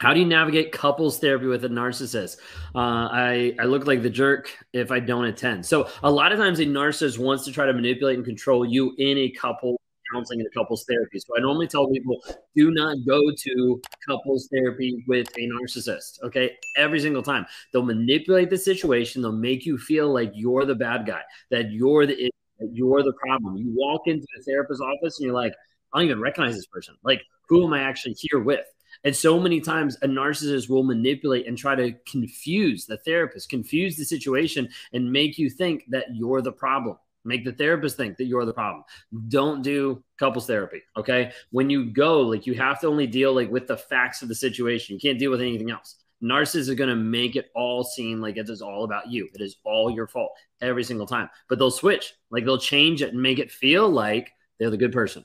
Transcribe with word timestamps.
How 0.00 0.14
do 0.14 0.20
you 0.20 0.26
navigate 0.26 0.70
couples 0.70 1.18
therapy 1.18 1.46
with 1.46 1.64
a 1.64 1.68
narcissist? 1.68 2.36
Uh, 2.74 3.08
I 3.10 3.54
I 3.58 3.64
look 3.64 3.86
like 3.86 4.02
the 4.02 4.10
jerk 4.10 4.48
if 4.72 4.92
I 4.92 5.00
don't 5.00 5.24
attend. 5.24 5.66
So 5.66 5.88
a 6.04 6.10
lot 6.10 6.30
of 6.30 6.38
times 6.38 6.60
a 6.60 6.66
narcissist 6.66 7.18
wants 7.18 7.44
to 7.46 7.52
try 7.52 7.66
to 7.66 7.72
manipulate 7.72 8.16
and 8.16 8.24
control 8.24 8.64
you 8.64 8.94
in 8.98 9.18
a 9.18 9.30
couple 9.30 9.80
counseling 10.14 10.38
and 10.40 10.46
a 10.46 10.50
couples 10.56 10.84
therapy. 10.88 11.18
So 11.18 11.36
I 11.36 11.40
normally 11.40 11.66
tell 11.66 11.88
people 11.90 12.22
do 12.54 12.70
not 12.70 12.96
go 13.06 13.20
to 13.36 13.82
couples 14.06 14.48
therapy 14.52 15.04
with 15.08 15.28
a 15.36 15.48
narcissist. 15.48 16.22
Okay, 16.22 16.56
every 16.76 17.00
single 17.00 17.22
time 17.22 17.44
they'll 17.72 17.82
manipulate 17.82 18.50
the 18.50 18.58
situation. 18.58 19.20
They'll 19.20 19.32
make 19.32 19.66
you 19.66 19.78
feel 19.78 20.12
like 20.12 20.30
you're 20.32 20.64
the 20.64 20.76
bad 20.76 21.06
guy, 21.06 21.22
that 21.50 21.72
you're 21.72 22.06
the 22.06 22.30
that 22.60 22.70
you're 22.72 23.02
the 23.02 23.14
problem. 23.14 23.56
You 23.56 23.72
walk 23.74 24.02
into 24.06 24.26
the 24.36 24.44
therapist's 24.44 24.80
office 24.80 25.18
and 25.18 25.26
you're 25.26 25.34
like, 25.34 25.54
I 25.92 25.98
don't 25.98 26.06
even 26.06 26.20
recognize 26.20 26.54
this 26.54 26.66
person. 26.66 26.94
Like, 27.02 27.22
who 27.48 27.66
am 27.66 27.72
I 27.72 27.80
actually 27.80 28.14
here 28.16 28.40
with? 28.40 28.64
And 29.04 29.14
so 29.14 29.38
many 29.38 29.60
times 29.60 29.96
a 30.02 30.06
narcissist 30.06 30.68
will 30.68 30.82
manipulate 30.82 31.46
and 31.46 31.56
try 31.56 31.74
to 31.74 31.92
confuse 32.10 32.86
the 32.86 32.98
therapist, 32.98 33.48
confuse 33.48 33.96
the 33.96 34.04
situation, 34.04 34.68
and 34.92 35.12
make 35.12 35.38
you 35.38 35.50
think 35.50 35.84
that 35.88 36.06
you're 36.14 36.42
the 36.42 36.52
problem. 36.52 36.96
Make 37.24 37.44
the 37.44 37.52
therapist 37.52 37.96
think 37.96 38.16
that 38.16 38.24
you're 38.24 38.44
the 38.44 38.54
problem. 38.54 38.84
Don't 39.28 39.62
do 39.62 40.02
couples 40.18 40.46
therapy. 40.46 40.82
Okay. 40.96 41.32
When 41.50 41.68
you 41.68 41.90
go, 41.90 42.20
like 42.20 42.46
you 42.46 42.54
have 42.54 42.80
to 42.80 42.86
only 42.86 43.06
deal 43.06 43.34
like 43.34 43.50
with 43.50 43.66
the 43.66 43.76
facts 43.76 44.22
of 44.22 44.28
the 44.28 44.34
situation. 44.34 44.94
You 44.94 45.00
can't 45.00 45.18
deal 45.18 45.30
with 45.30 45.40
anything 45.40 45.70
else. 45.70 45.96
Narcissists 46.22 46.68
are 46.68 46.74
going 46.74 46.90
to 46.90 46.96
make 46.96 47.36
it 47.36 47.50
all 47.54 47.84
seem 47.84 48.20
like 48.20 48.36
it 48.36 48.48
is 48.48 48.62
all 48.62 48.84
about 48.84 49.10
you. 49.10 49.28
It 49.34 49.40
is 49.40 49.56
all 49.64 49.90
your 49.90 50.08
fault 50.08 50.32
every 50.60 50.82
single 50.82 51.06
time. 51.06 51.28
But 51.48 51.58
they'll 51.58 51.70
switch, 51.70 52.14
like 52.30 52.44
they'll 52.44 52.58
change 52.58 53.02
it 53.02 53.12
and 53.12 53.22
make 53.22 53.38
it 53.38 53.52
feel 53.52 53.88
like 53.88 54.32
they're 54.58 54.70
the 54.70 54.76
good 54.76 54.92
person. 54.92 55.24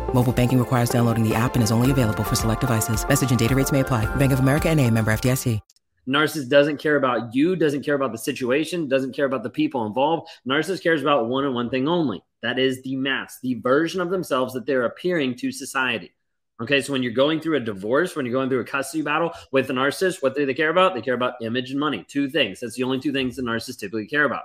Mobile 0.13 0.33
banking 0.33 0.59
requires 0.59 0.89
downloading 0.89 1.27
the 1.27 1.33
app 1.33 1.55
and 1.55 1.63
is 1.63 1.71
only 1.71 1.89
available 1.89 2.23
for 2.23 2.35
select 2.35 2.61
devices. 2.61 3.07
Message 3.07 3.31
and 3.31 3.39
data 3.39 3.55
rates 3.55 3.71
may 3.71 3.79
apply. 3.79 4.05
Bank 4.17 4.31
of 4.31 4.39
America 4.39 4.69
and 4.69 4.79
a 4.79 4.87
member 4.91 5.11
FDIC. 5.11 5.59
Narcissist 6.07 6.49
doesn't 6.49 6.77
care 6.77 6.95
about 6.95 7.33
you, 7.35 7.55
doesn't 7.55 7.83
care 7.83 7.93
about 7.95 8.11
the 8.11 8.17
situation, 8.17 8.87
doesn't 8.87 9.15
care 9.15 9.25
about 9.25 9.43
the 9.43 9.49
people 9.49 9.85
involved. 9.85 10.29
Narcissist 10.47 10.81
cares 10.81 11.01
about 11.01 11.27
one 11.27 11.45
and 11.45 11.53
one 11.53 11.69
thing 11.69 11.87
only. 11.87 12.23
That 12.41 12.57
is 12.57 12.81
the 12.81 12.95
mask, 12.95 13.39
the 13.41 13.55
version 13.55 14.01
of 14.01 14.09
themselves 14.09 14.53
that 14.55 14.65
they're 14.65 14.85
appearing 14.85 15.35
to 15.35 15.51
society. 15.51 16.11
Okay, 16.59 16.81
so 16.81 16.91
when 16.91 17.03
you're 17.03 17.11
going 17.11 17.39
through 17.39 17.57
a 17.57 17.59
divorce, 17.59 18.15
when 18.15 18.25
you're 18.25 18.33
going 18.33 18.49
through 18.49 18.59
a 18.59 18.65
custody 18.65 19.03
battle 19.03 19.31
with 19.51 19.69
a 19.69 19.73
narcissist, 19.73 20.21
what 20.21 20.35
do 20.35 20.45
they 20.45 20.53
care 20.53 20.69
about? 20.69 20.95
They 20.95 21.01
care 21.01 21.13
about 21.13 21.35
image 21.41 21.71
and 21.71 21.79
money. 21.79 22.03
Two 22.07 22.29
things. 22.29 22.59
That's 22.59 22.75
the 22.75 22.83
only 22.83 22.99
two 22.99 23.11
things 23.11 23.35
the 23.35 23.43
narcissists 23.43 23.79
typically 23.79 24.07
care 24.07 24.25
about. 24.25 24.43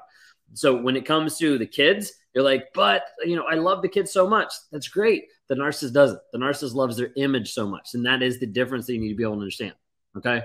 So 0.55 0.75
when 0.81 0.97
it 0.97 1.05
comes 1.05 1.39
to 1.39 1.59
the 1.59 1.67
kids, 1.67 2.13
you're 2.35 2.45
like, 2.45 2.73
but 2.75 3.03
you 3.25 3.37
know, 3.37 3.45
I 3.45 3.55
love 3.55 3.83
the 3.83 3.89
kids 3.89 4.13
so 4.13 4.29
much. 4.29 4.53
That's 4.71 4.89
great. 4.89 5.25
The 5.49 5.55
narcissist 5.55 5.93
doesn't. 5.93 6.21
The 6.33 6.39
narcissist 6.39 6.75
loves 6.75 6.97
their 6.97 7.13
image 7.17 7.53
so 7.53 7.67
much, 7.67 7.95
and 7.95 8.05
that 8.07 8.23
is 8.23 8.39
the 8.39 8.47
difference 8.47 8.87
that 8.87 8.95
you 8.95 9.01
need 9.01 9.11
to 9.11 9.15
be 9.15 9.23
able 9.23 9.35
to 9.35 9.41
understand. 9.41 9.75
Okay. 10.17 10.45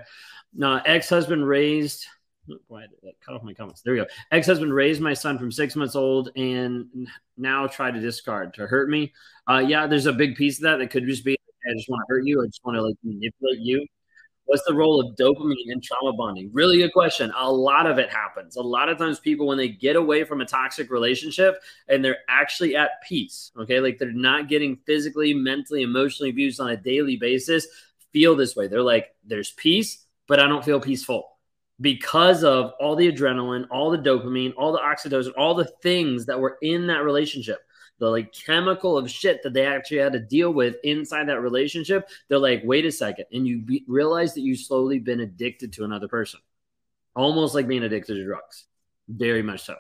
Now, 0.54 0.82
ex-husband 0.86 1.48
raised. 1.48 2.06
Why 2.68 2.82
did 2.82 3.00
that 3.04 3.14
cut 3.26 3.36
off 3.36 3.44
my 3.44 3.54
comments? 3.54 3.82
There 3.82 3.94
we 3.94 4.00
go. 4.00 4.08
Ex-husband 4.32 4.74
raised 4.74 5.00
my 5.00 5.14
son 5.14 5.38
from 5.38 5.52
six 5.52 5.76
months 5.76 5.96
old, 5.96 6.32
and 6.36 7.08
now 7.38 7.68
try 7.68 7.92
to 7.92 8.00
discard 8.00 8.54
to 8.56 8.68
hurt 8.68 8.90
me. 8.90 9.14
Uh, 9.50 9.60
yeah, 9.60 9.88
there's 9.88 10.08
a 10.08 10.14
big 10.14 10.36
piece 10.36 10.58
of 10.58 10.64
that 10.64 10.78
that 10.78 10.90
could 10.90 11.06
just 11.06 11.24
be 11.24 11.38
I 11.70 11.74
just 11.74 11.90
want 11.90 12.02
to 12.08 12.14
hurt 12.14 12.26
you. 12.26 12.42
I 12.42 12.48
just 12.48 12.62
want 12.64 12.76
to 12.76 12.82
like 12.82 12.96
manipulate 13.04 13.60
you. 13.60 13.86
What's 14.46 14.64
the 14.68 14.74
role 14.74 15.00
of 15.00 15.16
dopamine 15.16 15.56
in 15.68 15.82
trauma 15.82 16.14
bonding? 16.14 16.50
Really 16.52 16.80
good 16.80 16.92
question. 16.92 17.32
A 17.38 17.52
lot 17.52 17.86
of 17.86 18.00
it 18.00 18.10
happens. 18.10 18.56
A 18.58 18.62
lot 18.62 18.90
of 18.90 18.98
times, 18.98 19.20
people, 19.20 19.48
when 19.48 19.58
they 19.58 19.70
get 19.70 19.96
away 19.96 20.24
from 20.24 20.42
a 20.42 20.46
toxic 20.46 20.92
relationship 20.92 21.62
and 21.88 22.04
they're 22.04 22.20
actually 22.28 22.76
at 22.76 23.02
peace, 23.08 23.52
okay, 23.58 23.80
like 23.80 23.98
they're 23.98 24.12
not 24.12 24.50
getting 24.50 24.78
physically, 24.86 25.34
mentally, 25.34 25.84
emotionally 25.84 26.32
abused 26.32 26.60
on 26.60 26.70
a 26.70 26.78
daily 26.78 27.16
basis, 27.16 27.68
feel 28.12 28.36
this 28.36 28.56
way. 28.56 28.68
They're 28.68 28.82
like, 28.82 29.16
there's 29.24 29.52
peace, 29.52 30.06
but 30.28 30.40
I 30.40 30.48
don't 30.48 30.66
feel 30.66 30.82
peaceful 30.82 31.38
because 31.80 32.44
of 32.44 32.74
all 32.80 32.96
the 32.96 33.12
adrenaline, 33.12 33.68
all 33.72 33.90
the 33.90 33.98
dopamine, 33.98 34.54
all 34.58 34.72
the 34.72 34.80
oxytocin, 34.80 35.32
all 35.38 35.56
the 35.56 35.72
things 35.82 36.26
that 36.26 36.40
were 36.40 36.58
in 36.62 36.88
that 36.88 37.04
relationship 37.04 37.60
the 38.02 38.10
like 38.10 38.34
chemical 38.34 38.98
of 38.98 39.10
shit 39.10 39.44
that 39.44 39.54
they 39.54 39.64
actually 39.66 40.00
had 40.00 40.14
to 40.14 40.20
deal 40.20 40.52
with 40.52 40.76
inside 40.84 41.30
that 41.30 41.40
relationship, 41.40 42.10
they're 42.28 42.40
like, 42.40 42.64
wait 42.66 42.84
a 42.84 42.92
second. 42.92 43.26
And 43.32 43.48
you 43.48 43.60
be- 43.60 43.86
realize 43.88 44.34
that 44.34 44.42
you've 44.42 44.60
slowly 44.60 44.98
been 44.98 45.20
addicted 45.20 45.74
to 45.74 45.84
another 45.84 46.08
person, 46.08 46.40
almost 47.16 47.54
like 47.54 47.68
being 47.68 47.84
addicted 47.84 48.16
to 48.16 48.26
drugs. 48.26 48.66
Very 49.08 49.44
much 49.44 49.62
so. 49.62 49.76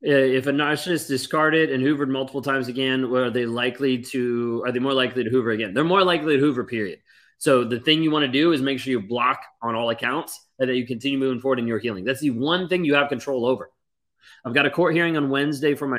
If 0.00 0.46
a 0.46 0.52
narcissist 0.52 1.08
discarded 1.08 1.72
and 1.72 1.82
hoovered 1.82 2.08
multiple 2.08 2.42
times 2.42 2.68
again, 2.68 3.04
are 3.04 3.30
they 3.30 3.46
likely 3.46 3.98
to, 4.04 4.62
are 4.64 4.70
they 4.70 4.78
more 4.78 4.92
likely 4.92 5.24
to 5.24 5.30
hoover 5.30 5.50
again? 5.50 5.74
They're 5.74 5.82
more 5.82 6.04
likely 6.04 6.36
to 6.36 6.40
hoover, 6.40 6.62
period. 6.62 7.00
So 7.38 7.64
the 7.64 7.80
thing 7.80 8.04
you 8.04 8.12
want 8.12 8.24
to 8.24 8.30
do 8.30 8.52
is 8.52 8.62
make 8.62 8.78
sure 8.78 8.92
you 8.92 9.00
block 9.00 9.42
on 9.60 9.74
all 9.74 9.90
accounts 9.90 10.40
and 10.60 10.70
that 10.70 10.76
you 10.76 10.86
continue 10.86 11.18
moving 11.18 11.40
forward 11.40 11.58
in 11.58 11.66
your 11.66 11.80
healing. 11.80 12.04
That's 12.04 12.20
the 12.20 12.30
one 12.30 12.68
thing 12.68 12.84
you 12.84 12.94
have 12.94 13.08
control 13.08 13.44
over. 13.44 13.72
I've 14.44 14.54
got 14.54 14.66
a 14.66 14.70
court 14.70 14.94
hearing 14.94 15.16
on 15.16 15.30
Wednesday 15.30 15.74
for 15.74 15.88
my 15.88 15.96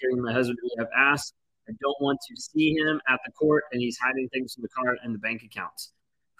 hearing 0.00 0.22
my 0.22 0.32
husband 0.32 0.58
who 0.62 0.70
have 0.78 0.88
asked. 0.96 1.34
I 1.68 1.72
don't 1.80 2.00
want 2.00 2.20
to 2.28 2.40
see 2.40 2.74
him 2.74 3.00
at 3.08 3.18
the 3.26 3.32
court, 3.32 3.64
and 3.72 3.80
he's 3.80 3.98
hiding 3.98 4.28
things 4.28 4.54
from 4.54 4.62
the 4.62 4.68
car 4.68 4.96
and 5.02 5.14
the 5.14 5.18
bank 5.18 5.42
accounts. 5.42 5.92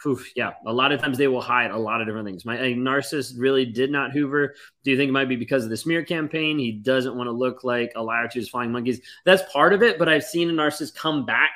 Oof, 0.06 0.30
yeah, 0.36 0.52
a 0.66 0.72
lot 0.72 0.92
of 0.92 1.00
times 1.00 1.18
they 1.18 1.26
will 1.26 1.40
hide 1.40 1.70
a 1.70 1.76
lot 1.76 2.00
of 2.00 2.06
different 2.06 2.26
things. 2.26 2.44
My 2.44 2.58
narcissist 2.58 3.34
really 3.38 3.64
did 3.64 3.90
not 3.90 4.12
Hoover. 4.12 4.54
Do 4.84 4.90
you 4.90 4.96
think 4.96 5.08
it 5.08 5.12
might 5.12 5.28
be 5.28 5.36
because 5.36 5.64
of 5.64 5.70
the 5.70 5.76
smear 5.76 6.04
campaign? 6.04 6.58
He 6.58 6.70
doesn't 6.70 7.16
want 7.16 7.28
to 7.28 7.32
look 7.32 7.64
like 7.64 7.92
a 7.96 8.02
liar 8.02 8.28
to 8.28 8.38
his 8.38 8.48
flying 8.48 8.70
monkeys. 8.70 9.00
That's 9.24 9.50
part 9.50 9.72
of 9.72 9.82
it, 9.82 9.98
but 9.98 10.08
I've 10.08 10.22
seen 10.22 10.50
a 10.50 10.52
narcissist 10.52 10.94
come 10.94 11.24
back 11.24 11.50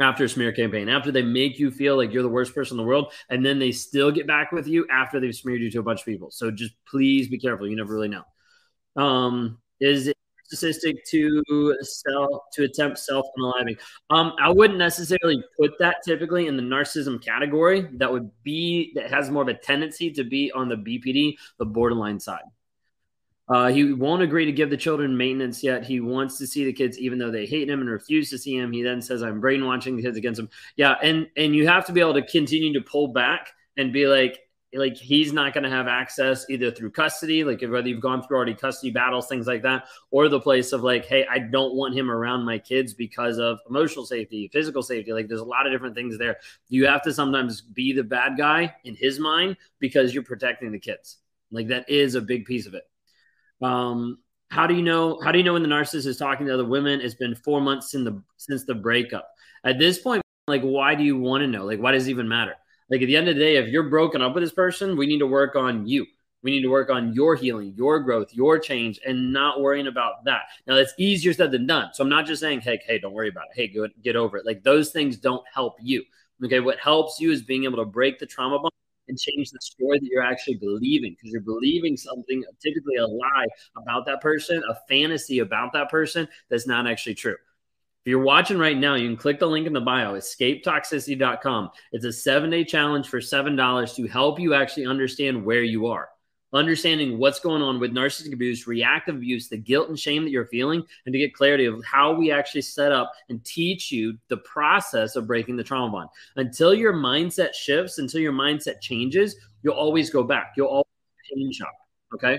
after 0.00 0.24
a 0.24 0.28
smear 0.28 0.52
campaign, 0.52 0.88
after 0.88 1.10
they 1.10 1.22
make 1.22 1.58
you 1.58 1.70
feel 1.70 1.96
like 1.96 2.12
you're 2.12 2.22
the 2.22 2.28
worst 2.28 2.54
person 2.54 2.74
in 2.74 2.84
the 2.84 2.88
world, 2.88 3.12
and 3.30 3.44
then 3.44 3.58
they 3.58 3.72
still 3.72 4.10
get 4.10 4.26
back 4.26 4.52
with 4.52 4.66
you 4.66 4.86
after 4.90 5.18
they've 5.18 5.34
smeared 5.34 5.60
you 5.60 5.70
to 5.70 5.80
a 5.80 5.82
bunch 5.82 6.00
of 6.00 6.06
people. 6.06 6.30
So 6.30 6.50
just 6.50 6.74
please 6.86 7.28
be 7.28 7.38
careful. 7.38 7.66
You 7.66 7.76
never 7.76 7.92
really 7.92 8.08
know. 8.08 9.02
Um, 9.02 9.58
is 9.80 10.08
it 10.08 10.16
narcissistic 10.52 11.04
to 11.04 11.76
self 11.82 12.42
to 12.52 12.64
attempt 12.64 12.98
self 12.98 13.26
unaliving. 13.38 13.78
Um, 14.10 14.32
I 14.40 14.50
wouldn't 14.50 14.78
necessarily 14.78 15.42
put 15.58 15.72
that 15.78 15.96
typically 16.04 16.46
in 16.46 16.56
the 16.56 16.62
narcissism 16.62 17.22
category. 17.22 17.88
That 17.94 18.12
would 18.12 18.30
be 18.42 18.92
that 18.94 19.10
has 19.10 19.30
more 19.30 19.42
of 19.42 19.48
a 19.48 19.54
tendency 19.54 20.10
to 20.12 20.24
be 20.24 20.52
on 20.52 20.68
the 20.68 20.76
BPD, 20.76 21.36
the 21.58 21.66
borderline 21.66 22.20
side. 22.20 22.42
Uh, 23.48 23.68
he 23.68 23.92
won't 23.92 24.22
agree 24.22 24.46
to 24.46 24.52
give 24.52 24.70
the 24.70 24.76
children 24.76 25.16
maintenance 25.16 25.62
yet. 25.62 25.84
He 25.84 26.00
wants 26.00 26.38
to 26.38 26.46
see 26.46 26.64
the 26.64 26.72
kids, 26.72 26.98
even 26.98 27.18
though 27.18 27.30
they 27.30 27.44
hate 27.44 27.68
him 27.68 27.80
and 27.80 27.90
refuse 27.90 28.30
to 28.30 28.38
see 28.38 28.56
him. 28.56 28.72
He 28.72 28.82
then 28.82 29.02
says, 29.02 29.22
"I'm 29.22 29.40
brainwashing 29.40 29.96
the 29.96 30.02
kids 30.02 30.16
against 30.16 30.40
him." 30.40 30.48
Yeah, 30.76 30.96
and 31.02 31.26
and 31.36 31.54
you 31.54 31.66
have 31.66 31.84
to 31.86 31.92
be 31.92 32.00
able 32.00 32.14
to 32.14 32.22
continue 32.22 32.72
to 32.74 32.80
pull 32.80 33.08
back 33.08 33.50
and 33.76 33.92
be 33.92 34.06
like, 34.06 34.38
like 34.74 34.96
he's 34.96 35.32
not 35.32 35.52
going 35.52 35.64
to 35.64 35.70
have 35.70 35.86
access 35.86 36.46
either 36.48 36.70
through 36.70 36.90
custody, 36.90 37.44
like 37.44 37.60
whether 37.62 37.88
you've 37.88 38.00
gone 38.00 38.22
through 38.22 38.36
already 38.36 38.54
custody 38.54 38.90
battles, 38.90 39.28
things 39.28 39.46
like 39.46 39.62
that, 39.62 39.84
or 40.10 40.28
the 40.28 40.40
place 40.40 40.72
of 40.72 40.82
like, 40.82 41.04
hey, 41.04 41.26
I 41.30 41.38
don't 41.38 41.74
want 41.74 41.94
him 41.94 42.10
around 42.10 42.44
my 42.44 42.58
kids 42.58 42.94
because 42.94 43.38
of 43.38 43.58
emotional 43.68 44.06
safety, 44.06 44.48
physical 44.52 44.82
safety. 44.82 45.12
Like 45.12 45.28
there's 45.28 45.40
a 45.40 45.44
lot 45.44 45.66
of 45.66 45.72
different 45.72 45.94
things 45.94 46.18
there. 46.18 46.38
You 46.68 46.86
have 46.86 47.02
to 47.02 47.12
sometimes 47.12 47.60
be 47.60 47.92
the 47.92 48.04
bad 48.04 48.36
guy 48.38 48.74
in 48.84 48.94
his 48.94 49.18
mind 49.18 49.56
because 49.78 50.14
you're 50.14 50.22
protecting 50.22 50.72
the 50.72 50.78
kids. 50.78 51.18
Like 51.50 51.68
that 51.68 51.88
is 51.88 52.14
a 52.14 52.20
big 52.20 52.46
piece 52.46 52.66
of 52.66 52.74
it. 52.74 52.84
Um, 53.60 54.18
how 54.48 54.66
do 54.66 54.74
you 54.74 54.82
know? 54.82 55.18
How 55.22 55.32
do 55.32 55.38
you 55.38 55.44
know 55.44 55.54
when 55.54 55.62
the 55.62 55.68
narcissist 55.68 56.06
is 56.06 56.16
talking 56.18 56.46
to 56.46 56.54
other 56.54 56.64
women? 56.64 57.00
It's 57.00 57.14
been 57.14 57.34
four 57.34 57.60
months 57.60 57.94
in 57.94 58.04
the 58.04 58.22
since 58.36 58.64
the 58.64 58.74
breakup. 58.74 59.28
At 59.64 59.78
this 59.78 59.98
point, 59.98 60.22
like, 60.46 60.62
why 60.62 60.94
do 60.94 61.04
you 61.04 61.16
want 61.16 61.42
to 61.42 61.46
know? 61.46 61.64
Like, 61.64 61.80
why 61.80 61.92
does 61.92 62.06
it 62.06 62.10
even 62.10 62.28
matter? 62.28 62.54
Like 62.92 63.00
at 63.00 63.06
the 63.06 63.16
end 63.16 63.30
of 63.30 63.36
the 63.36 63.40
day, 63.40 63.56
if 63.56 63.68
you're 63.68 63.88
broken 63.88 64.20
up 64.20 64.34
with 64.34 64.44
this 64.44 64.52
person, 64.52 64.98
we 64.98 65.06
need 65.06 65.20
to 65.20 65.26
work 65.26 65.56
on 65.56 65.86
you. 65.86 66.04
We 66.42 66.50
need 66.50 66.60
to 66.60 66.68
work 66.68 66.90
on 66.90 67.14
your 67.14 67.34
healing, 67.36 67.72
your 67.74 68.00
growth, 68.00 68.34
your 68.34 68.58
change, 68.58 69.00
and 69.06 69.32
not 69.32 69.62
worrying 69.62 69.86
about 69.86 70.26
that. 70.26 70.42
Now 70.66 70.74
that's 70.74 70.92
easier 70.98 71.32
said 71.32 71.52
than 71.52 71.66
done. 71.66 71.94
So 71.94 72.02
I'm 72.02 72.10
not 72.10 72.26
just 72.26 72.42
saying, 72.42 72.60
hey, 72.60 72.78
hey, 72.86 72.98
don't 72.98 73.14
worry 73.14 73.30
about 73.30 73.44
it. 73.44 73.56
Hey, 73.56 73.68
go, 73.68 73.88
get 74.02 74.14
over 74.14 74.36
it. 74.36 74.44
Like 74.44 74.62
those 74.62 74.90
things 74.90 75.16
don't 75.16 75.42
help 75.54 75.76
you. 75.80 76.04
Okay. 76.44 76.60
What 76.60 76.78
helps 76.80 77.18
you 77.18 77.32
is 77.32 77.40
being 77.40 77.64
able 77.64 77.78
to 77.78 77.86
break 77.86 78.18
the 78.18 78.26
trauma 78.26 78.58
bond 78.58 78.72
and 79.08 79.18
change 79.18 79.50
the 79.52 79.58
story 79.62 79.98
that 79.98 80.08
you're 80.10 80.22
actually 80.22 80.56
believing 80.56 81.12
because 81.12 81.32
you're 81.32 81.40
believing 81.40 81.96
something, 81.96 82.44
typically 82.62 82.96
a 82.96 83.06
lie 83.06 83.46
about 83.74 84.04
that 84.04 84.20
person, 84.20 84.62
a 84.68 84.74
fantasy 84.86 85.38
about 85.38 85.72
that 85.72 85.88
person 85.88 86.28
that's 86.50 86.66
not 86.66 86.86
actually 86.86 87.14
true. 87.14 87.36
If 88.04 88.10
you're 88.10 88.22
watching 88.22 88.58
right 88.58 88.76
now, 88.76 88.94
you 88.94 89.08
can 89.08 89.16
click 89.16 89.38
the 89.38 89.46
link 89.46 89.66
in 89.66 89.72
the 89.72 89.80
bio, 89.80 90.14
escapetoxicity.com. 90.14 91.70
It's 91.92 92.04
a 92.04 92.12
seven 92.12 92.50
day 92.50 92.64
challenge 92.64 93.08
for 93.08 93.20
$7 93.20 93.94
to 93.96 94.06
help 94.08 94.40
you 94.40 94.54
actually 94.54 94.86
understand 94.86 95.44
where 95.44 95.62
you 95.62 95.86
are 95.86 96.08
understanding 96.52 97.18
what's 97.18 97.40
going 97.40 97.62
on 97.62 97.80
with 97.80 97.92
narcissistic 97.92 98.32
abuse, 98.32 98.66
reactive 98.66 99.16
abuse, 99.16 99.48
the 99.48 99.56
guilt 99.56 99.88
and 99.88 99.98
shame 99.98 100.24
that 100.24 100.30
you're 100.30 100.46
feeling, 100.46 100.84
and 101.06 101.12
to 101.12 101.18
get 101.18 101.34
clarity 101.34 101.64
of 101.64 101.82
how 101.84 102.12
we 102.12 102.30
actually 102.30 102.62
set 102.62 102.92
up 102.92 103.12
and 103.28 103.44
teach 103.44 103.90
you 103.90 104.16
the 104.28 104.36
process 104.38 105.16
of 105.16 105.26
breaking 105.26 105.56
the 105.56 105.64
trauma 105.64 105.90
bond. 105.90 106.08
Until 106.36 106.74
your 106.74 106.92
mindset 106.92 107.54
shifts, 107.54 107.98
until 107.98 108.20
your 108.20 108.32
mindset 108.32 108.80
changes, 108.80 109.36
you'll 109.62 109.74
always 109.74 110.10
go 110.10 110.22
back. 110.22 110.52
You'll 110.56 110.68
always 110.68 110.86
pain 111.32 111.52
shop. 111.52 111.72
Okay. 112.14 112.38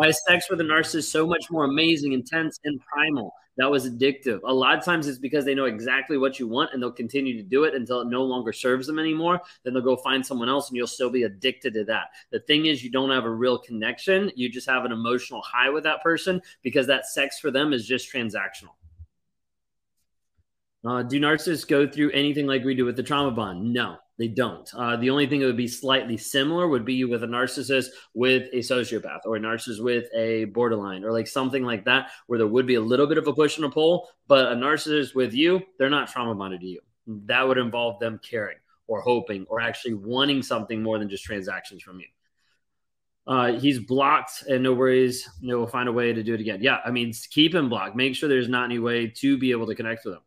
Why 0.00 0.10
sex 0.12 0.48
with 0.48 0.62
a 0.62 0.64
narcissist 0.64 1.10
so 1.10 1.26
much 1.26 1.50
more 1.50 1.64
amazing, 1.64 2.14
intense, 2.14 2.58
and 2.64 2.80
primal? 2.80 3.34
that 3.58 3.70
was 3.70 3.86
addictive. 3.86 4.40
A 4.44 4.54
lot 4.54 4.78
of 4.78 4.82
times 4.82 5.06
it's 5.06 5.18
because 5.18 5.44
they 5.44 5.54
know 5.54 5.66
exactly 5.66 6.16
what 6.16 6.38
you 6.38 6.48
want 6.48 6.70
and 6.72 6.82
they'll 6.82 6.90
continue 6.90 7.36
to 7.36 7.42
do 7.42 7.64
it 7.64 7.74
until 7.74 8.00
it 8.00 8.08
no 8.08 8.22
longer 8.22 8.54
serves 8.54 8.86
them 8.86 8.98
anymore. 8.98 9.38
Then 9.62 9.74
they'll 9.74 9.82
go 9.82 9.96
find 9.96 10.24
someone 10.24 10.48
else 10.48 10.70
and 10.70 10.78
you'll 10.78 10.86
still 10.86 11.10
be 11.10 11.24
addicted 11.24 11.74
to 11.74 11.84
that. 11.84 12.06
The 12.30 12.40
thing 12.40 12.64
is, 12.64 12.82
you 12.82 12.90
don't 12.90 13.10
have 13.10 13.26
a 13.26 13.30
real 13.30 13.58
connection. 13.58 14.32
You 14.34 14.48
just 14.48 14.66
have 14.66 14.86
an 14.86 14.92
emotional 14.92 15.42
high 15.42 15.68
with 15.68 15.84
that 15.84 16.02
person 16.02 16.40
because 16.62 16.86
that 16.86 17.06
sex 17.06 17.38
for 17.38 17.50
them 17.50 17.74
is 17.74 17.86
just 17.86 18.10
transactional. 18.10 18.79
Uh, 20.84 21.02
do 21.02 21.20
narcissists 21.20 21.68
go 21.68 21.86
through 21.86 22.10
anything 22.12 22.46
like 22.46 22.64
we 22.64 22.74
do 22.74 22.84
with 22.84 22.96
the 22.96 23.02
trauma 23.02 23.30
bond? 23.30 23.72
No. 23.72 23.96
They 24.20 24.28
don't. 24.28 24.68
Uh, 24.74 24.96
the 24.96 25.08
only 25.08 25.26
thing 25.26 25.40
that 25.40 25.46
would 25.46 25.56
be 25.56 25.66
slightly 25.66 26.18
similar 26.18 26.68
would 26.68 26.84
be 26.84 27.04
with 27.04 27.24
a 27.24 27.26
narcissist 27.26 27.86
with 28.12 28.48
a 28.52 28.58
sociopath 28.58 29.20
or 29.24 29.36
a 29.36 29.40
narcissist 29.40 29.82
with 29.82 30.08
a 30.14 30.44
borderline 30.44 31.04
or 31.04 31.10
like 31.10 31.26
something 31.26 31.64
like 31.64 31.86
that, 31.86 32.10
where 32.26 32.38
there 32.38 32.46
would 32.46 32.66
be 32.66 32.74
a 32.74 32.82
little 32.82 33.06
bit 33.06 33.16
of 33.16 33.26
a 33.26 33.32
push 33.32 33.56
and 33.56 33.64
a 33.64 33.70
pull. 33.70 34.10
But 34.28 34.52
a 34.52 34.54
narcissist 34.54 35.14
with 35.14 35.32
you, 35.32 35.62
they're 35.78 35.88
not 35.88 36.10
trauma 36.10 36.34
bonded 36.34 36.60
to 36.60 36.66
you. 36.66 36.80
That 37.06 37.48
would 37.48 37.56
involve 37.56 37.98
them 37.98 38.20
caring 38.22 38.58
or 38.88 39.00
hoping 39.00 39.46
or 39.48 39.58
actually 39.58 39.94
wanting 39.94 40.42
something 40.42 40.82
more 40.82 40.98
than 40.98 41.08
just 41.08 41.24
transactions 41.24 41.82
from 41.82 42.00
you. 42.00 42.06
Uh, 43.26 43.58
he's 43.58 43.78
blocked 43.78 44.42
and 44.50 44.62
no 44.62 44.74
worries. 44.74 45.26
You 45.40 45.48
know, 45.48 45.58
we'll 45.60 45.66
find 45.66 45.88
a 45.88 45.92
way 45.92 46.12
to 46.12 46.22
do 46.22 46.34
it 46.34 46.40
again. 46.40 46.58
Yeah, 46.60 46.80
I 46.84 46.90
mean, 46.90 47.14
keep 47.30 47.54
him 47.54 47.70
blocked. 47.70 47.96
Make 47.96 48.14
sure 48.14 48.28
there's 48.28 48.50
not 48.50 48.66
any 48.66 48.80
way 48.80 49.06
to 49.16 49.38
be 49.38 49.50
able 49.50 49.66
to 49.68 49.74
connect 49.74 50.04
with 50.04 50.16
him. 50.16 50.20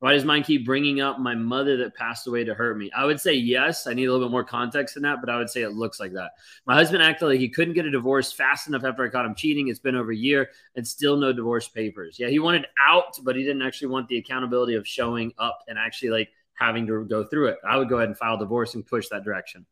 Why 0.00 0.12
does 0.12 0.24
mine 0.24 0.42
keep 0.42 0.66
bringing 0.66 1.00
up 1.00 1.18
my 1.18 1.34
mother 1.34 1.78
that 1.78 1.94
passed 1.94 2.26
away 2.26 2.44
to 2.44 2.52
hurt 2.52 2.76
me? 2.76 2.90
I 2.94 3.06
would 3.06 3.18
say 3.18 3.32
yes. 3.32 3.86
I 3.86 3.94
need 3.94 4.04
a 4.04 4.12
little 4.12 4.26
bit 4.26 4.32
more 4.32 4.44
context 4.44 4.94
than 4.94 5.04
that, 5.04 5.20
but 5.20 5.30
I 5.30 5.38
would 5.38 5.48
say 5.48 5.62
it 5.62 5.70
looks 5.70 5.98
like 5.98 6.12
that. 6.12 6.32
My 6.66 6.74
husband 6.74 7.02
acted 7.02 7.26
like 7.26 7.40
he 7.40 7.48
couldn't 7.48 7.74
get 7.74 7.86
a 7.86 7.90
divorce 7.90 8.30
fast 8.30 8.68
enough 8.68 8.84
after 8.84 9.04
I 9.04 9.08
caught 9.08 9.24
him 9.24 9.34
cheating. 9.34 9.68
It's 9.68 9.78
been 9.78 9.96
over 9.96 10.12
a 10.12 10.16
year 10.16 10.50
and 10.76 10.86
still 10.86 11.16
no 11.16 11.32
divorce 11.32 11.68
papers. 11.68 12.18
Yeah, 12.18 12.28
he 12.28 12.38
wanted 12.38 12.66
out, 12.78 13.18
but 13.22 13.34
he 13.34 13.44
didn't 13.44 13.62
actually 13.62 13.88
want 13.88 14.08
the 14.08 14.18
accountability 14.18 14.74
of 14.74 14.86
showing 14.86 15.32
up 15.38 15.60
and 15.68 15.78
actually 15.78 16.10
like 16.10 16.28
having 16.52 16.86
to 16.86 17.04
go 17.04 17.24
through 17.24 17.48
it. 17.48 17.58
I 17.66 17.76
would 17.76 17.88
go 17.88 17.96
ahead 17.96 18.08
and 18.08 18.18
file 18.18 18.36
divorce 18.36 18.74
and 18.74 18.86
push 18.86 19.08
that 19.08 19.24
direction. 19.24 19.64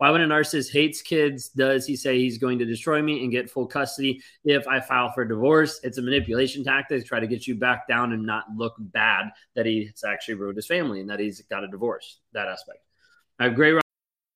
Why, 0.00 0.08
when 0.08 0.22
a 0.22 0.26
narcissist 0.26 0.72
hates 0.72 1.02
kids, 1.02 1.50
does 1.50 1.84
he 1.84 1.94
say 1.94 2.16
he's 2.16 2.38
going 2.38 2.58
to 2.60 2.64
destroy 2.64 3.02
me 3.02 3.22
and 3.22 3.30
get 3.30 3.50
full 3.50 3.66
custody 3.66 4.22
if 4.44 4.66
I 4.66 4.80
file 4.80 5.12
for 5.12 5.26
divorce? 5.26 5.78
It's 5.82 5.98
a 5.98 6.02
manipulation 6.02 6.64
tactic 6.64 7.02
to 7.02 7.06
try 7.06 7.20
to 7.20 7.26
get 7.26 7.46
you 7.46 7.54
back 7.54 7.86
down 7.86 8.14
and 8.14 8.24
not 8.24 8.46
look 8.56 8.72
bad 8.78 9.26
that 9.56 9.66
he's 9.66 10.02
actually 10.02 10.36
ruined 10.36 10.56
his 10.56 10.66
family 10.66 11.02
and 11.02 11.10
that 11.10 11.20
he's 11.20 11.42
got 11.50 11.64
a 11.64 11.68
divorce. 11.68 12.20
That 12.32 12.48
aspect. 12.48 12.78
I 13.38 13.44
have 13.44 13.54
great 13.54 13.74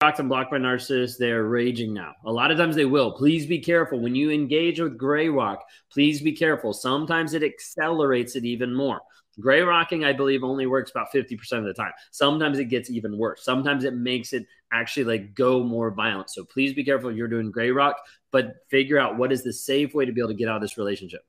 blocked 0.00 0.20
and 0.20 0.28
blocked 0.28 0.52
by 0.52 0.58
narcissists, 0.58 1.18
they're 1.18 1.44
raging 1.44 1.92
now. 1.92 2.14
A 2.24 2.30
lot 2.30 2.52
of 2.52 2.58
times 2.58 2.76
they 2.76 2.84
will. 2.84 3.10
Please 3.10 3.46
be 3.46 3.58
careful. 3.58 3.98
When 3.98 4.14
you 4.14 4.30
engage 4.30 4.78
with 4.78 4.96
gray 4.96 5.28
rock, 5.28 5.64
please 5.90 6.22
be 6.22 6.30
careful. 6.30 6.72
Sometimes 6.72 7.34
it 7.34 7.42
accelerates 7.42 8.36
it 8.36 8.44
even 8.44 8.72
more. 8.72 9.00
Gray 9.40 9.60
rocking, 9.60 10.04
I 10.04 10.12
believe, 10.12 10.44
only 10.44 10.66
works 10.66 10.92
about 10.92 11.08
50% 11.12 11.52
of 11.54 11.64
the 11.64 11.74
time. 11.74 11.90
Sometimes 12.12 12.60
it 12.60 12.66
gets 12.66 12.90
even 12.90 13.18
worse. 13.18 13.44
Sometimes 13.44 13.82
it 13.82 13.94
makes 13.94 14.32
it 14.32 14.46
actually 14.72 15.04
like 15.04 15.34
go 15.34 15.64
more 15.64 15.90
violent. 15.90 16.30
So 16.30 16.44
please 16.44 16.74
be 16.74 16.84
careful 16.84 17.10
if 17.10 17.16
you're 17.16 17.26
doing 17.26 17.50
gray 17.50 17.72
rock, 17.72 17.96
but 18.30 18.54
figure 18.68 19.00
out 19.00 19.16
what 19.16 19.32
is 19.32 19.42
the 19.42 19.52
safe 19.52 19.94
way 19.94 20.04
to 20.04 20.12
be 20.12 20.20
able 20.20 20.28
to 20.28 20.34
get 20.34 20.48
out 20.48 20.56
of 20.56 20.62
this 20.62 20.78
relationship. 20.78 21.24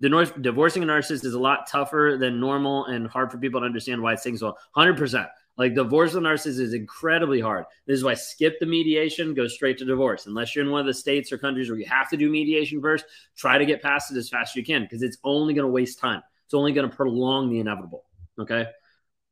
Divorcing 0.00 0.82
a 0.82 0.86
narcissist 0.86 1.24
is 1.24 1.34
a 1.34 1.40
lot 1.40 1.68
tougher 1.68 2.16
than 2.18 2.38
normal 2.38 2.84
and 2.86 3.08
hard 3.08 3.32
for 3.32 3.38
people 3.38 3.60
to 3.60 3.66
understand 3.66 4.02
why 4.02 4.12
it's 4.12 4.22
things 4.22 4.42
well. 4.42 4.56
100%. 4.76 5.28
Like 5.56 5.74
divorce 5.74 6.14
with 6.14 6.24
narcissist 6.24 6.60
is 6.60 6.74
incredibly 6.74 7.40
hard. 7.40 7.64
This 7.86 7.98
is 7.98 8.04
why 8.04 8.14
skip 8.14 8.58
the 8.58 8.66
mediation, 8.66 9.34
go 9.34 9.46
straight 9.46 9.78
to 9.78 9.84
divorce. 9.84 10.26
Unless 10.26 10.54
you're 10.54 10.64
in 10.64 10.70
one 10.70 10.80
of 10.80 10.86
the 10.86 10.94
states 10.94 11.30
or 11.30 11.38
countries 11.38 11.70
where 11.70 11.78
you 11.78 11.86
have 11.86 12.10
to 12.10 12.16
do 12.16 12.28
mediation 12.28 12.80
first, 12.80 13.04
try 13.36 13.56
to 13.56 13.64
get 13.64 13.82
past 13.82 14.10
it 14.10 14.16
as 14.16 14.28
fast 14.28 14.52
as 14.52 14.56
you 14.56 14.64
can 14.64 14.82
because 14.82 15.02
it's 15.02 15.18
only 15.22 15.54
going 15.54 15.66
to 15.66 15.70
waste 15.70 16.00
time. 16.00 16.22
It's 16.44 16.54
only 16.54 16.72
going 16.72 16.88
to 16.88 16.94
prolong 16.94 17.50
the 17.50 17.60
inevitable. 17.60 18.04
Okay. 18.38 18.66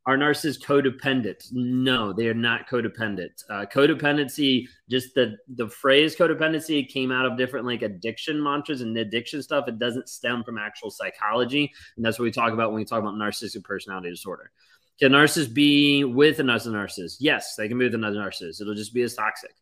Are 0.04 0.16
narcissists 0.16 0.60
codependent? 0.60 1.46
No, 1.52 2.12
they 2.12 2.26
are 2.26 2.34
not 2.34 2.68
codependent. 2.68 3.44
Uh, 3.48 3.66
codependency, 3.72 4.66
just 4.90 5.14
the 5.14 5.36
the 5.54 5.68
phrase 5.68 6.16
codependency 6.16 6.88
came 6.88 7.12
out 7.12 7.24
of 7.24 7.38
different 7.38 7.66
like 7.66 7.82
addiction 7.82 8.42
mantras 8.42 8.80
and 8.80 8.96
addiction 8.98 9.42
stuff. 9.42 9.68
It 9.68 9.78
doesn't 9.78 10.08
stem 10.08 10.42
from 10.42 10.58
actual 10.58 10.90
psychology, 10.90 11.72
and 11.96 12.04
that's 12.04 12.18
what 12.18 12.24
we 12.24 12.32
talk 12.32 12.52
about 12.52 12.72
when 12.72 12.80
we 12.80 12.84
talk 12.84 12.98
about 12.98 13.14
narcissistic 13.14 13.62
personality 13.62 14.10
disorder. 14.10 14.50
Can 14.98 15.12
narcissist 15.12 15.54
be 15.54 16.04
with 16.04 16.38
another 16.38 16.70
narcissist? 16.70 17.16
Yes, 17.20 17.54
they 17.56 17.68
can 17.68 17.78
be 17.78 17.86
with 17.86 17.94
another 17.94 18.18
narcissist. 18.18 18.60
It'll 18.60 18.74
just 18.74 18.94
be 18.94 19.02
as 19.02 19.14
toxic. 19.14 19.52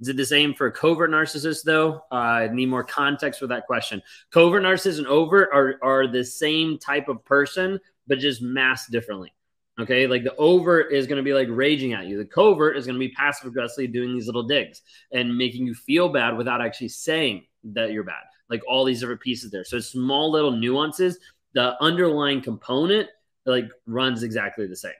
Is 0.00 0.08
it 0.08 0.16
the 0.16 0.24
same 0.24 0.54
for 0.54 0.70
covert 0.70 1.10
narcissists, 1.10 1.62
though? 1.62 2.02
Uh, 2.10 2.14
I 2.14 2.48
need 2.48 2.66
more 2.66 2.84
context 2.84 3.38
for 3.38 3.46
that 3.48 3.66
question. 3.66 4.02
Covert 4.30 4.62
narcissists 4.62 4.98
and 4.98 5.06
overt 5.06 5.50
are, 5.52 5.78
are 5.82 6.06
the 6.06 6.24
same 6.24 6.78
type 6.78 7.08
of 7.08 7.24
person, 7.24 7.78
but 8.06 8.18
just 8.18 8.40
masked 8.40 8.90
differently. 8.90 9.32
Okay. 9.78 10.06
Like 10.06 10.24
the 10.24 10.36
overt 10.36 10.92
is 10.92 11.06
going 11.06 11.18
to 11.18 11.22
be 11.22 11.34
like 11.34 11.48
raging 11.50 11.92
at 11.92 12.06
you. 12.06 12.18
The 12.18 12.24
covert 12.24 12.76
is 12.76 12.86
going 12.86 12.98
to 12.98 13.06
be 13.06 13.12
passive 13.12 13.48
aggressively 13.48 13.86
doing 13.86 14.14
these 14.14 14.26
little 14.26 14.42
digs 14.42 14.82
and 15.12 15.36
making 15.36 15.66
you 15.66 15.74
feel 15.74 16.08
bad 16.08 16.36
without 16.36 16.60
actually 16.60 16.88
saying 16.88 17.44
that 17.64 17.92
you're 17.92 18.04
bad. 18.04 18.24
Like 18.48 18.62
all 18.68 18.84
these 18.84 19.00
different 19.00 19.20
pieces 19.20 19.50
there. 19.50 19.64
So 19.64 19.78
small 19.80 20.30
little 20.30 20.50
nuances. 20.50 21.18
The 21.52 21.82
underlying 21.82 22.42
component 22.42 23.08
like 23.46 23.68
runs 23.86 24.22
exactly 24.22 24.66
the 24.66 24.76
same. 24.76 24.92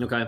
Okay. 0.00 0.26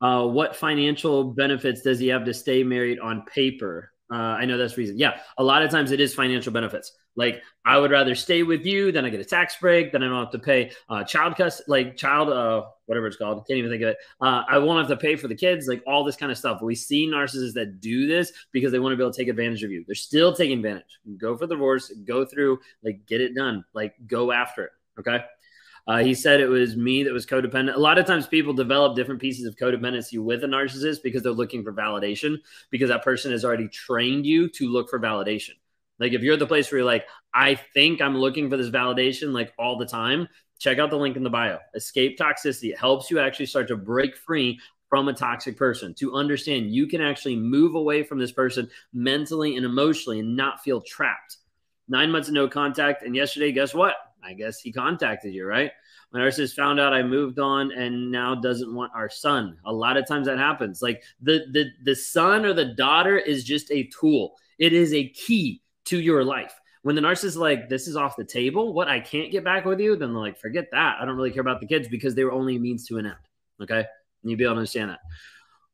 Uh, 0.00 0.26
what 0.26 0.56
financial 0.56 1.24
benefits 1.24 1.82
does 1.82 1.98
he 1.98 2.08
have 2.08 2.24
to 2.24 2.34
stay 2.34 2.62
married 2.62 2.98
on 2.98 3.22
paper? 3.26 3.92
Uh, 4.10 4.16
I 4.16 4.44
know 4.44 4.58
that's 4.58 4.76
reason. 4.76 4.98
Yeah, 4.98 5.20
a 5.38 5.44
lot 5.44 5.62
of 5.62 5.70
times 5.70 5.92
it 5.92 6.00
is 6.00 6.14
financial 6.14 6.52
benefits. 6.52 6.92
Like 7.16 7.42
I 7.64 7.78
would 7.78 7.90
rather 7.90 8.14
stay 8.14 8.42
with 8.42 8.64
you, 8.64 8.90
then 8.90 9.04
I 9.04 9.10
get 9.10 9.20
a 9.20 9.24
tax 9.24 9.56
break, 9.60 9.92
then 9.92 10.02
I 10.02 10.08
don't 10.08 10.18
have 10.18 10.32
to 10.32 10.38
pay 10.38 10.72
uh, 10.88 11.04
child 11.04 11.36
cust, 11.36 11.62
like 11.68 11.96
child, 11.96 12.28
uh, 12.30 12.64
whatever 12.86 13.06
it's 13.06 13.16
called. 13.16 13.46
Can't 13.46 13.58
even 13.58 13.70
think 13.70 13.82
of 13.82 13.90
it. 13.90 13.98
Uh, 14.20 14.42
I 14.48 14.58
won't 14.58 14.78
have 14.78 14.88
to 14.88 15.00
pay 15.00 15.16
for 15.16 15.28
the 15.28 15.34
kids, 15.34 15.68
like 15.68 15.82
all 15.86 16.02
this 16.02 16.16
kind 16.16 16.32
of 16.32 16.38
stuff. 16.38 16.60
We 16.62 16.74
see 16.74 17.06
narcissists 17.06 17.54
that 17.54 17.80
do 17.80 18.06
this 18.06 18.32
because 18.52 18.72
they 18.72 18.78
want 18.78 18.92
to 18.92 18.96
be 18.96 19.02
able 19.02 19.12
to 19.12 19.16
take 19.16 19.28
advantage 19.28 19.62
of 19.62 19.70
you. 19.70 19.84
They're 19.86 19.94
still 19.94 20.34
taking 20.34 20.58
advantage. 20.58 20.98
Go 21.18 21.36
for 21.36 21.46
the 21.46 21.54
divorce, 21.54 21.92
go 22.04 22.24
through, 22.24 22.60
like 22.82 23.06
get 23.06 23.20
it 23.20 23.34
done, 23.34 23.64
like 23.74 23.94
go 24.06 24.32
after 24.32 24.64
it. 24.64 24.72
Okay. 24.98 25.22
Uh, 25.90 26.04
he 26.04 26.14
said 26.14 26.40
it 26.40 26.46
was 26.46 26.76
me 26.76 27.02
that 27.02 27.12
was 27.12 27.26
codependent. 27.26 27.74
A 27.74 27.80
lot 27.80 27.98
of 27.98 28.06
times 28.06 28.24
people 28.24 28.52
develop 28.52 28.94
different 28.94 29.20
pieces 29.20 29.44
of 29.44 29.56
codependency 29.56 30.22
with 30.22 30.44
a 30.44 30.46
narcissist 30.46 31.02
because 31.02 31.20
they're 31.20 31.32
looking 31.32 31.64
for 31.64 31.72
validation 31.72 32.36
because 32.70 32.90
that 32.90 33.02
person 33.02 33.32
has 33.32 33.44
already 33.44 33.66
trained 33.66 34.24
you 34.24 34.48
to 34.50 34.68
look 34.68 34.88
for 34.88 35.00
validation. 35.00 35.54
Like 35.98 36.12
if 36.12 36.22
you're 36.22 36.36
the 36.36 36.46
place 36.46 36.70
where 36.70 36.78
you're 36.78 36.86
like, 36.86 37.06
I 37.34 37.56
think 37.56 38.00
I'm 38.00 38.16
looking 38.16 38.48
for 38.48 38.56
this 38.56 38.70
validation 38.70 39.32
like 39.32 39.52
all 39.58 39.78
the 39.78 39.84
time, 39.84 40.28
check 40.60 40.78
out 40.78 40.90
the 40.90 40.96
link 40.96 41.16
in 41.16 41.24
the 41.24 41.28
bio. 41.28 41.58
Escape 41.74 42.16
toxicity. 42.16 42.70
It 42.70 42.78
helps 42.78 43.10
you 43.10 43.18
actually 43.18 43.46
start 43.46 43.66
to 43.66 43.76
break 43.76 44.16
free 44.16 44.60
from 44.88 45.08
a 45.08 45.12
toxic 45.12 45.56
person 45.56 45.92
to 45.94 46.14
understand 46.14 46.72
you 46.72 46.86
can 46.86 47.00
actually 47.00 47.34
move 47.34 47.74
away 47.74 48.04
from 48.04 48.20
this 48.20 48.30
person 48.30 48.70
mentally 48.92 49.56
and 49.56 49.66
emotionally 49.66 50.20
and 50.20 50.36
not 50.36 50.62
feel 50.62 50.80
trapped. 50.82 51.38
Nine 51.88 52.12
months 52.12 52.28
of 52.28 52.34
no 52.34 52.46
contact. 52.46 53.02
And 53.02 53.16
yesterday, 53.16 53.50
guess 53.50 53.74
what? 53.74 53.96
I 54.22 54.34
guess 54.34 54.60
he 54.60 54.70
contacted 54.70 55.34
you, 55.34 55.46
right? 55.46 55.72
My 56.12 56.20
narcissist 56.20 56.54
found 56.54 56.80
out 56.80 56.92
I 56.92 57.02
moved 57.02 57.38
on 57.38 57.70
and 57.72 58.10
now 58.10 58.34
doesn't 58.34 58.74
want 58.74 58.92
our 58.94 59.08
son. 59.08 59.56
A 59.64 59.72
lot 59.72 59.96
of 59.96 60.08
times 60.08 60.26
that 60.26 60.38
happens. 60.38 60.82
Like 60.82 61.02
the 61.22 61.44
the 61.52 61.70
the 61.84 61.94
son 61.94 62.44
or 62.44 62.52
the 62.52 62.74
daughter 62.74 63.16
is 63.16 63.44
just 63.44 63.70
a 63.70 63.84
tool. 63.84 64.34
It 64.58 64.72
is 64.72 64.92
a 64.92 65.08
key 65.10 65.62
to 65.86 66.00
your 66.00 66.24
life. 66.24 66.54
When 66.82 66.94
the 66.94 67.02
narcissist 67.02 67.24
is 67.24 67.36
like, 67.36 67.68
this 67.68 67.86
is 67.86 67.96
off 67.96 68.16
the 68.16 68.24
table, 68.24 68.72
what 68.72 68.88
I 68.88 69.00
can't 69.00 69.30
get 69.30 69.44
back 69.44 69.66
with 69.66 69.80
you, 69.80 69.96
then 69.96 70.12
they're 70.12 70.22
like, 70.22 70.38
forget 70.38 70.68
that. 70.72 70.96
I 70.98 71.04
don't 71.04 71.16
really 71.16 71.30
care 71.30 71.42
about 71.42 71.60
the 71.60 71.66
kids 71.66 71.88
because 71.88 72.14
they 72.14 72.24
were 72.24 72.32
only 72.32 72.56
a 72.56 72.58
means 72.58 72.86
to 72.88 72.96
an 72.96 73.06
end. 73.06 73.16
Okay. 73.62 73.84
And 74.22 74.30
you 74.30 74.36
be 74.36 74.44
able 74.44 74.54
to 74.54 74.58
understand 74.60 74.90
that. 74.90 75.00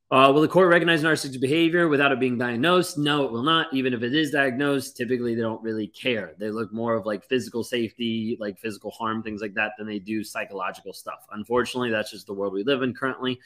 Uh, 0.09 0.31
will 0.33 0.41
the 0.41 0.47
court 0.47 0.69
recognize 0.69 1.03
narcissistic 1.03 1.41
behavior 1.41 1.89
without 1.89 2.13
it 2.13 2.21
being 2.21 2.39
diagnosed? 2.39 2.97
No, 2.97 3.25
it 3.25 3.33
will 3.33 3.43
not. 3.43 3.67
Even 3.73 3.93
if 3.93 4.05
it 4.05 4.15
is 4.15 4.31
diagnosed, 4.31 4.97
typically 4.97 5.35
they 5.35 5.41
don't 5.41 5.63
really 5.63 5.89
care. 5.89 6.35
They 6.39 6.51
look 6.51 6.73
more 6.73 6.95
of 6.95 7.07
like 7.07 7.25
physical 7.25 7.65
safety, 7.65 8.37
like 8.39 8.57
physical 8.61 8.93
harm, 8.93 9.25
things 9.25 9.43
like 9.43 9.55
that, 9.55 9.73
than 9.77 9.89
they 9.89 9.99
do 9.99 10.23
psychological 10.23 10.93
stuff. 10.93 11.27
Unfortunately, 11.33 11.91
that's 11.91 12.13
just 12.13 12.29
the 12.29 12.35
world 12.35 12.53
we 12.53 12.63
live 12.63 12.83
in 12.83 12.95
currently. 12.95 13.41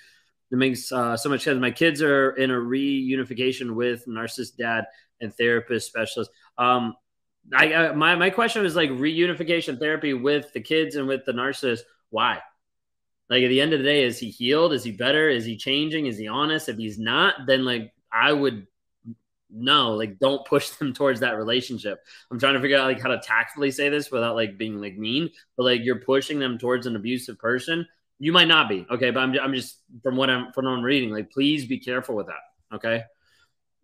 It 0.51 0.59
makes 0.59 0.93
uh, 0.93 1.17
so 1.17 1.31
much 1.31 1.45
sense. 1.45 1.59
My 1.59 1.71
kids 1.71 2.03
are 2.03 2.33
in 2.33 2.51
a 2.51 2.55
reunification 2.55 3.75
with 3.75 4.05
narcissist 4.07 4.57
dad 4.57 4.85
and 5.23 5.35
therapist 5.35 5.87
specialist. 5.87 6.31
Um, 6.59 6.95
I, 7.55 7.73
uh, 7.73 7.93
my 7.95 8.17
my 8.17 8.29
question 8.29 8.63
was 8.63 8.77
like 8.77 8.91
reunification 8.91 9.79
therapy 9.79 10.13
with 10.13 10.53
the 10.53 10.61
kids 10.61 10.97
and 10.97 11.09
with 11.09 11.25
the 11.25 11.33
narcissist. 11.33 11.81
Why? 12.11 12.41
Like 13.31 13.45
at 13.45 13.49
the 13.49 13.61
end 13.61 13.73
of 13.73 13.79
the 13.79 13.85
day, 13.85 14.03
is 14.03 14.19
he 14.19 14.29
healed? 14.29 14.73
Is 14.73 14.83
he 14.83 14.91
better? 14.91 15.29
Is 15.29 15.45
he 15.45 15.57
changing? 15.57 16.07
Is 16.07 16.19
he 16.19 16.27
honest? 16.27 16.69
If 16.69 16.77
he's 16.77 16.99
not, 16.99 17.47
then 17.47 17.65
like 17.65 17.93
I 18.13 18.33
would 18.33 18.67
no, 19.53 19.93
like 19.95 20.19
don't 20.19 20.45
push 20.45 20.71
them 20.79 20.93
towards 20.93 21.21
that 21.21 21.37
relationship. 21.37 22.01
I'm 22.31 22.39
trying 22.39 22.55
to 22.55 22.61
figure 22.61 22.79
out 22.79 22.87
like 22.87 23.01
how 23.01 23.09
to 23.09 23.19
tactfully 23.19 23.71
say 23.71 23.89
this 23.89 24.11
without 24.11 24.35
like 24.35 24.59
being 24.59 24.81
like 24.81 24.97
mean, 24.99 25.31
but 25.57 25.65
like 25.65 25.83
you're 25.83 26.01
pushing 26.01 26.39
them 26.39 26.59
towards 26.59 26.87
an 26.87 26.97
abusive 26.97 27.39
person. 27.39 27.87
You 28.19 28.33
might 28.33 28.49
not 28.49 28.69
be 28.69 28.87
okay, 28.91 29.11
but 29.11 29.21
I'm 29.21 29.39
I'm 29.39 29.55
just 29.55 29.79
from 30.03 30.17
what 30.17 30.29
I'm 30.29 30.53
from 30.53 30.67
what 30.67 30.73
I'm 30.73 30.83
reading. 30.83 31.11
Like, 31.11 31.31
please 31.31 31.67
be 31.67 31.79
careful 31.79 32.17
with 32.17 32.27
that. 32.27 32.77
Okay. 32.77 33.05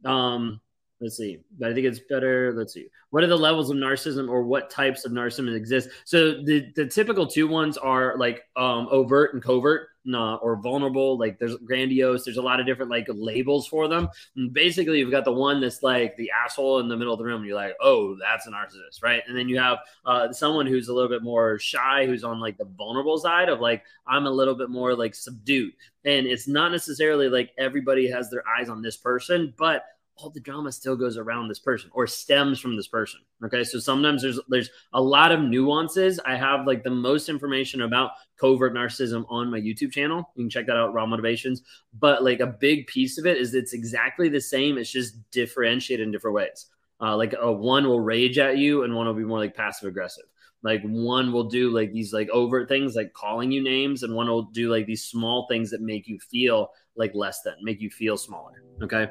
Um, 0.04 0.60
Let's 1.00 1.16
see. 1.16 1.40
But 1.58 1.70
I 1.70 1.74
think 1.74 1.86
it's 1.86 2.00
better. 2.08 2.52
Let's 2.56 2.72
see. 2.72 2.88
What 3.10 3.22
are 3.22 3.26
the 3.26 3.36
levels 3.36 3.70
of 3.70 3.76
narcissism 3.76 4.30
or 4.30 4.42
what 4.42 4.70
types 4.70 5.04
of 5.04 5.12
narcissism 5.12 5.54
exist? 5.54 5.90
So 6.04 6.42
the, 6.42 6.72
the 6.74 6.86
typical 6.86 7.26
two 7.26 7.46
ones 7.46 7.76
are 7.76 8.16
like 8.16 8.44
um, 8.56 8.88
overt 8.90 9.34
and 9.34 9.42
covert 9.42 9.88
nah, 10.06 10.36
or 10.36 10.56
vulnerable. 10.56 11.18
Like 11.18 11.38
there's 11.38 11.56
grandiose. 11.56 12.24
There's 12.24 12.36
a 12.38 12.42
lot 12.42 12.60
of 12.60 12.66
different 12.66 12.90
like 12.90 13.06
labels 13.08 13.66
for 13.66 13.88
them. 13.88 14.08
And 14.36 14.52
basically, 14.52 14.98
you've 14.98 15.10
got 15.10 15.24
the 15.24 15.32
one 15.32 15.60
that's 15.60 15.82
like 15.82 16.16
the 16.16 16.30
asshole 16.30 16.78
in 16.78 16.88
the 16.88 16.96
middle 16.96 17.12
of 17.12 17.18
the 17.18 17.24
room. 17.24 17.44
You're 17.44 17.56
like, 17.56 17.74
oh, 17.82 18.16
that's 18.18 18.46
a 18.46 18.50
narcissist, 18.50 19.02
right? 19.02 19.22
And 19.28 19.36
then 19.36 19.48
you 19.48 19.58
have 19.58 19.78
uh, 20.06 20.32
someone 20.32 20.66
who's 20.66 20.88
a 20.88 20.94
little 20.94 21.10
bit 21.10 21.22
more 21.22 21.58
shy, 21.58 22.06
who's 22.06 22.24
on 22.24 22.40
like 22.40 22.56
the 22.56 22.64
vulnerable 22.64 23.18
side 23.18 23.48
of 23.48 23.60
like, 23.60 23.84
I'm 24.06 24.26
a 24.26 24.30
little 24.30 24.54
bit 24.54 24.70
more 24.70 24.94
like 24.94 25.14
subdued. 25.14 25.74
And 26.04 26.26
it's 26.26 26.46
not 26.46 26.70
necessarily 26.70 27.28
like 27.28 27.50
everybody 27.58 28.08
has 28.08 28.30
their 28.30 28.44
eyes 28.48 28.68
on 28.68 28.80
this 28.80 28.96
person, 28.96 29.52
but 29.58 29.84
all 30.18 30.30
the 30.30 30.40
drama 30.40 30.72
still 30.72 30.96
goes 30.96 31.18
around 31.18 31.48
this 31.48 31.58
person 31.58 31.90
or 31.92 32.06
stems 32.06 32.58
from 32.58 32.76
this 32.76 32.88
person. 32.88 33.20
Okay. 33.44 33.64
So 33.64 33.78
sometimes 33.78 34.22
there's 34.22 34.40
there's 34.48 34.70
a 34.92 35.00
lot 35.00 35.30
of 35.30 35.40
nuances. 35.40 36.18
I 36.24 36.36
have 36.36 36.66
like 36.66 36.82
the 36.82 36.90
most 36.90 37.28
information 37.28 37.82
about 37.82 38.12
covert 38.40 38.74
narcissism 38.74 39.26
on 39.28 39.50
my 39.50 39.60
YouTube 39.60 39.92
channel. 39.92 40.30
You 40.34 40.44
can 40.44 40.50
check 40.50 40.66
that 40.66 40.76
out, 40.76 40.94
Raw 40.94 41.06
Motivations. 41.06 41.62
But 41.98 42.24
like 42.24 42.40
a 42.40 42.46
big 42.46 42.86
piece 42.86 43.18
of 43.18 43.26
it 43.26 43.36
is 43.36 43.54
it's 43.54 43.74
exactly 43.74 44.28
the 44.28 44.40
same. 44.40 44.78
It's 44.78 44.90
just 44.90 45.30
differentiated 45.30 46.06
in 46.06 46.12
different 46.12 46.34
ways. 46.34 46.66
Uh, 46.98 47.14
like 47.14 47.34
a 47.38 47.52
one 47.52 47.86
will 47.86 48.00
rage 48.00 48.38
at 48.38 48.56
you 48.56 48.84
and 48.84 48.94
one 48.94 49.06
will 49.06 49.14
be 49.14 49.24
more 49.24 49.38
like 49.38 49.54
passive 49.54 49.88
aggressive. 49.88 50.24
Like 50.62 50.82
one 50.82 51.30
will 51.32 51.44
do 51.44 51.70
like 51.70 51.92
these 51.92 52.14
like 52.14 52.30
overt 52.30 52.68
things 52.68 52.96
like 52.96 53.12
calling 53.12 53.52
you 53.52 53.62
names, 53.62 54.02
and 54.02 54.14
one 54.14 54.28
will 54.28 54.44
do 54.44 54.70
like 54.70 54.86
these 54.86 55.04
small 55.04 55.46
things 55.48 55.70
that 55.70 55.82
make 55.82 56.08
you 56.08 56.18
feel 56.18 56.70
like 56.96 57.14
less 57.14 57.42
than, 57.42 57.54
make 57.62 57.80
you 57.82 57.90
feel 57.90 58.16
smaller. 58.16 58.62
Okay. 58.82 59.08